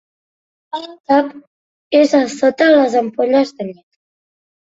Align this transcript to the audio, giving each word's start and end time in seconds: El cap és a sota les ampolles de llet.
El 0.77 0.85
cap 1.11 1.27
és 1.99 2.15
a 2.21 2.21
sota 2.37 2.71
les 2.77 2.97
ampolles 3.03 3.53
de 3.61 3.69
llet. 3.69 3.85